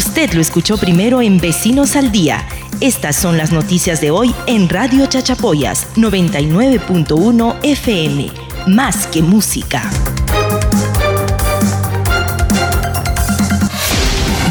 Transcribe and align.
Usted 0.00 0.32
lo 0.32 0.40
escuchó 0.40 0.78
primero 0.78 1.20
en 1.20 1.36
Vecinos 1.36 1.94
al 1.94 2.10
Día. 2.10 2.48
Estas 2.80 3.16
son 3.16 3.36
las 3.36 3.52
noticias 3.52 4.00
de 4.00 4.10
hoy 4.10 4.34
en 4.46 4.70
Radio 4.70 5.04
Chachapoyas 5.04 5.88
99.1 5.94 7.58
FM. 7.62 8.30
Más 8.66 9.06
que 9.08 9.20
música. 9.20 9.90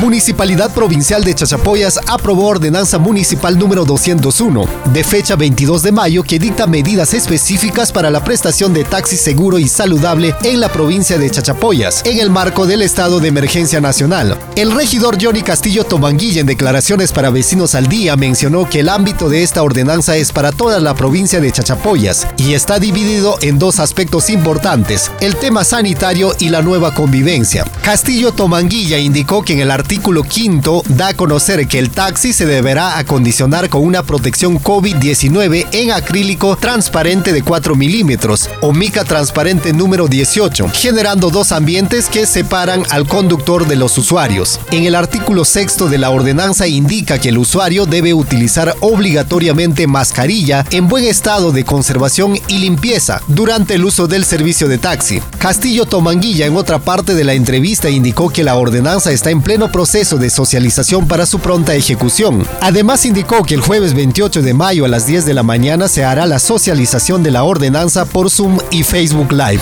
Municipalidad 0.00 0.74
Provincial 0.74 1.24
de 1.24 1.34
Chachapoyas 1.34 1.98
aprobó 2.06 2.48
ordenanza 2.48 2.98
municipal 2.98 3.58
número 3.58 3.86
201, 3.86 4.68
de 4.92 5.02
fecha 5.02 5.36
22 5.36 5.82
de 5.82 5.90
mayo, 5.90 6.22
que 6.22 6.38
dicta 6.38 6.66
medidas 6.66 7.14
específicas 7.14 7.92
para 7.92 8.10
la 8.10 8.22
prestación 8.22 8.74
de 8.74 8.84
taxi 8.84 9.16
seguro 9.16 9.58
y 9.58 9.68
saludable 9.68 10.34
en 10.42 10.60
la 10.60 10.68
provincia 10.68 11.16
de 11.16 11.30
Chachapoyas, 11.30 12.02
en 12.04 12.18
el 12.18 12.28
marco 12.28 12.66
del 12.66 12.82
estado 12.82 13.20
de 13.20 13.28
emergencia 13.28 13.80
nacional. 13.80 14.38
El 14.54 14.72
regidor 14.72 15.16
Johnny 15.18 15.40
Castillo 15.40 15.84
Tomanguilla, 15.84 16.42
en 16.42 16.46
declaraciones 16.46 17.10
para 17.10 17.30
Vecinos 17.30 17.74
al 17.74 17.86
Día, 17.86 18.16
mencionó 18.16 18.68
que 18.68 18.80
el 18.80 18.90
ámbito 18.90 19.30
de 19.30 19.44
esta 19.44 19.62
ordenanza 19.62 20.14
es 20.18 20.30
para 20.30 20.52
toda 20.52 20.78
la 20.78 20.94
provincia 20.94 21.40
de 21.40 21.50
Chachapoyas 21.50 22.26
y 22.36 22.52
está 22.52 22.78
dividido 22.78 23.38
en 23.40 23.58
dos 23.58 23.80
aspectos 23.80 24.28
importantes, 24.28 25.10
el 25.20 25.36
tema 25.36 25.64
sanitario 25.64 26.34
y 26.38 26.50
la 26.50 26.60
nueva 26.60 26.92
convivencia. 26.92 27.64
Castillo 27.82 28.32
Tomanguilla 28.32 28.98
indicó 28.98 29.42
que 29.42 29.54
en 29.54 29.60
el 29.60 29.70
artículo 29.70 29.85
artículo 29.86 30.24
quinto 30.24 30.82
da 30.88 31.06
a 31.06 31.14
conocer 31.14 31.68
que 31.68 31.78
el 31.78 31.90
taxi 31.90 32.32
se 32.32 32.44
deberá 32.44 32.98
acondicionar 32.98 33.68
con 33.68 33.84
una 33.84 34.02
protección 34.02 34.58
COVID-19 34.60 35.68
en 35.70 35.92
acrílico 35.92 36.56
transparente 36.56 37.32
de 37.32 37.42
4 37.42 37.76
milímetros 37.76 38.50
o 38.62 38.72
mica 38.72 39.04
transparente 39.04 39.72
número 39.72 40.08
18, 40.08 40.70
generando 40.74 41.30
dos 41.30 41.52
ambientes 41.52 42.08
que 42.08 42.26
separan 42.26 42.82
al 42.90 43.06
conductor 43.06 43.68
de 43.68 43.76
los 43.76 43.96
usuarios. 43.96 44.58
En 44.72 44.86
el 44.86 44.96
artículo 44.96 45.44
sexto 45.44 45.88
de 45.88 45.98
la 45.98 46.10
ordenanza 46.10 46.66
indica 46.66 47.20
que 47.20 47.28
el 47.28 47.38
usuario 47.38 47.86
debe 47.86 48.12
utilizar 48.12 48.74
obligatoriamente 48.80 49.86
mascarilla 49.86 50.66
en 50.72 50.88
buen 50.88 51.04
estado 51.04 51.52
de 51.52 51.62
conservación 51.62 52.36
y 52.48 52.58
limpieza 52.58 53.22
durante 53.28 53.74
el 53.74 53.84
uso 53.84 54.08
del 54.08 54.24
servicio 54.24 54.66
de 54.66 54.78
taxi. 54.78 55.22
Castillo 55.38 55.86
Tomanguilla 55.86 56.46
en 56.46 56.56
otra 56.56 56.80
parte 56.80 57.14
de 57.14 57.22
la 57.22 57.34
entrevista 57.34 57.88
indicó 57.88 58.30
que 58.30 58.42
la 58.42 58.56
ordenanza 58.56 59.12
está 59.12 59.30
en 59.30 59.42
pleno 59.42 59.70
proceso 59.76 60.16
de 60.16 60.30
socialización 60.30 61.06
para 61.06 61.26
su 61.26 61.38
pronta 61.38 61.74
ejecución. 61.74 62.46
Además 62.62 63.04
indicó 63.04 63.42
que 63.42 63.52
el 63.52 63.60
jueves 63.60 63.92
28 63.92 64.40
de 64.40 64.54
mayo 64.54 64.86
a 64.86 64.88
las 64.88 65.06
10 65.06 65.26
de 65.26 65.34
la 65.34 65.42
mañana 65.42 65.86
se 65.86 66.02
hará 66.02 66.24
la 66.24 66.38
socialización 66.38 67.22
de 67.22 67.30
la 67.30 67.44
ordenanza 67.44 68.06
por 68.06 68.30
Zoom 68.30 68.56
y 68.70 68.84
Facebook 68.84 69.32
Live. 69.32 69.60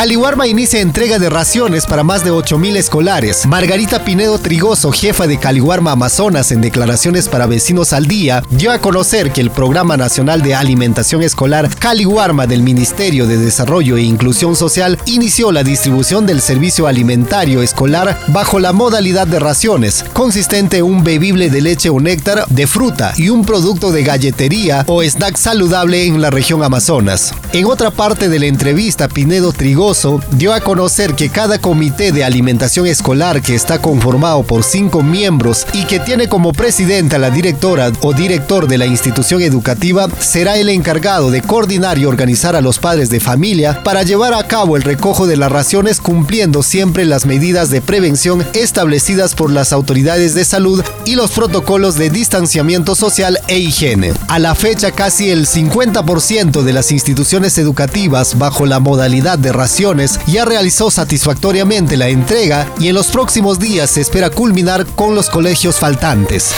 Caliwarma 0.00 0.46
inicia 0.46 0.80
entrega 0.80 1.18
de 1.18 1.28
raciones 1.28 1.84
para 1.84 2.02
más 2.02 2.24
de 2.24 2.32
8.000 2.32 2.76
escolares. 2.76 3.44
Margarita 3.44 4.02
Pinedo 4.02 4.38
Trigoso, 4.38 4.92
jefa 4.92 5.26
de 5.26 5.36
Caliwarma 5.36 5.92
Amazonas, 5.92 6.52
en 6.52 6.62
declaraciones 6.62 7.28
para 7.28 7.44
Vecinos 7.44 7.92
al 7.92 8.06
Día, 8.06 8.42
dio 8.48 8.72
a 8.72 8.78
conocer 8.78 9.30
que 9.30 9.42
el 9.42 9.50
Programa 9.50 9.98
Nacional 9.98 10.40
de 10.40 10.54
Alimentación 10.54 11.22
Escolar 11.22 11.68
Caliwarma 11.78 12.46
del 12.46 12.62
Ministerio 12.62 13.26
de 13.26 13.36
Desarrollo 13.36 13.98
e 13.98 14.02
Inclusión 14.02 14.56
Social 14.56 14.98
inició 15.04 15.52
la 15.52 15.64
distribución 15.64 16.24
del 16.24 16.40
servicio 16.40 16.86
alimentario 16.86 17.60
escolar 17.60 18.18
bajo 18.28 18.58
la 18.58 18.72
modalidad 18.72 19.26
de 19.26 19.38
raciones, 19.38 20.06
consistente 20.14 20.78
en 20.78 20.84
un 20.84 21.04
bebible 21.04 21.50
de 21.50 21.60
leche 21.60 21.90
o 21.90 22.00
néctar 22.00 22.46
de 22.48 22.66
fruta 22.66 23.12
y 23.18 23.28
un 23.28 23.44
producto 23.44 23.92
de 23.92 24.02
galletería 24.02 24.82
o 24.86 25.02
snack 25.02 25.36
saludable 25.36 26.06
en 26.06 26.22
la 26.22 26.30
región 26.30 26.62
Amazonas. 26.62 27.34
En 27.52 27.66
otra 27.66 27.90
parte 27.90 28.30
de 28.30 28.38
la 28.38 28.46
entrevista, 28.46 29.06
Pinedo 29.06 29.52
Trigoso 29.52 29.89
dio 30.30 30.52
a 30.52 30.60
conocer 30.60 31.16
que 31.16 31.30
cada 31.30 31.58
comité 31.58 32.12
de 32.12 32.22
alimentación 32.22 32.86
escolar 32.86 33.42
que 33.42 33.56
está 33.56 33.80
conformado 33.82 34.44
por 34.44 34.62
cinco 34.62 35.02
miembros 35.02 35.66
y 35.72 35.84
que 35.84 35.98
tiene 35.98 36.28
como 36.28 36.52
presidenta 36.52 37.18
la 37.18 37.30
directora 37.30 37.90
o 38.02 38.12
director 38.12 38.68
de 38.68 38.78
la 38.78 38.86
institución 38.86 39.42
educativa 39.42 40.06
será 40.20 40.56
el 40.58 40.68
encargado 40.68 41.32
de 41.32 41.42
coordinar 41.42 41.98
y 41.98 42.04
organizar 42.04 42.54
a 42.54 42.60
los 42.60 42.78
padres 42.78 43.10
de 43.10 43.18
familia 43.18 43.82
para 43.82 44.04
llevar 44.04 44.32
a 44.32 44.46
cabo 44.46 44.76
el 44.76 44.84
recojo 44.84 45.26
de 45.26 45.36
las 45.36 45.50
raciones 45.50 46.00
cumpliendo 46.00 46.62
siempre 46.62 47.04
las 47.04 47.26
medidas 47.26 47.70
de 47.70 47.80
prevención 47.80 48.46
establecidas 48.52 49.34
por 49.34 49.50
las 49.50 49.72
autoridades 49.72 50.34
de 50.34 50.44
salud 50.44 50.84
y 51.04 51.16
los 51.16 51.32
protocolos 51.32 51.96
de 51.96 52.10
distanciamiento 52.10 52.94
social 52.94 53.40
e 53.48 53.58
higiene. 53.58 54.12
A 54.28 54.38
la 54.38 54.54
fecha 54.54 54.92
casi 54.92 55.30
el 55.30 55.48
50% 55.48 56.62
de 56.62 56.72
las 56.72 56.92
instituciones 56.92 57.58
educativas 57.58 58.38
bajo 58.38 58.66
la 58.66 58.78
modalidad 58.78 59.36
de 59.36 59.50
raciones 59.52 59.69
ya 60.26 60.44
realizó 60.44 60.90
satisfactoriamente 60.90 61.96
la 61.96 62.08
entrega 62.08 62.66
y 62.80 62.88
en 62.88 62.94
los 62.94 63.06
próximos 63.08 63.58
días 63.58 63.90
se 63.90 64.00
espera 64.00 64.30
culminar 64.30 64.84
con 64.84 65.14
los 65.14 65.30
colegios 65.30 65.78
faltantes. 65.78 66.52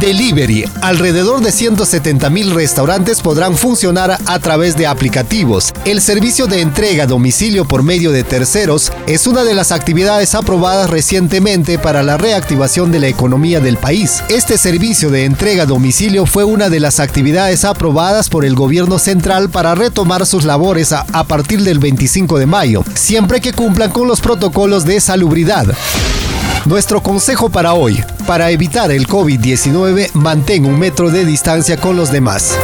Delivery. 0.00 0.64
Alrededor 0.82 1.40
de 1.40 1.52
170 1.52 2.30
mil 2.30 2.50
restaurantes 2.52 3.20
podrán 3.20 3.56
funcionar 3.56 4.18
a 4.24 4.38
través 4.38 4.76
de 4.76 4.86
aplicativos. 4.86 5.72
El 5.84 6.00
servicio 6.00 6.46
de 6.46 6.60
entrega 6.60 7.04
a 7.04 7.06
domicilio 7.06 7.64
por 7.64 7.82
medio 7.82 8.12
de 8.12 8.24
terceros 8.24 8.92
es 9.06 9.26
una 9.26 9.44
de 9.44 9.54
las 9.54 9.72
actividades 9.72 10.34
aprobadas 10.34 10.90
recientemente 10.90 11.78
para 11.78 12.02
la 12.02 12.16
reactivación 12.16 12.92
de 12.92 13.00
la 13.00 13.08
economía 13.08 13.60
del 13.60 13.76
país. 13.76 14.22
Este 14.28 14.58
servicio 14.58 15.10
de 15.10 15.24
entrega 15.24 15.64
a 15.64 15.66
domicilio 15.66 16.26
fue 16.26 16.44
una 16.44 16.68
de 16.68 16.80
las 16.80 17.00
actividades 17.00 17.64
aprobadas 17.64 18.28
por 18.28 18.44
el 18.44 18.54
gobierno 18.54 18.98
central 18.98 19.50
para 19.50 19.74
retomar 19.74 20.26
sus 20.26 20.44
labores 20.44 20.92
a, 20.92 21.06
a 21.12 21.24
partir 21.24 21.62
del 21.62 21.78
25 21.78 22.38
de 22.38 22.46
mayo, 22.46 22.84
siempre 22.94 23.40
que 23.40 23.52
cumplan 23.52 23.90
con 23.90 24.08
los 24.08 24.20
protocolos 24.20 24.84
de 24.84 25.00
salubridad. 25.00 25.66
Nuestro 26.66 27.02
consejo 27.02 27.50
para 27.50 27.74
hoy, 27.74 28.02
para 28.26 28.50
evitar 28.50 28.90
el 28.90 29.06
COVID-19, 29.06 30.12
mantén 30.14 30.64
un 30.64 30.78
metro 30.78 31.10
de 31.10 31.26
distancia 31.26 31.76
con 31.76 31.94
los 31.94 32.10
demás. 32.10 32.56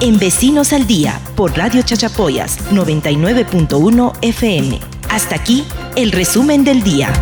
En 0.00 0.18
Vecinos 0.18 0.72
al 0.72 0.86
Día, 0.86 1.20
por 1.36 1.54
Radio 1.58 1.82
Chachapoyas 1.82 2.58
99.1 2.70 4.14
FM. 4.22 4.80
Hasta 5.10 5.34
aquí, 5.34 5.66
el 5.94 6.10
resumen 6.10 6.64
del 6.64 6.82
día. 6.82 7.12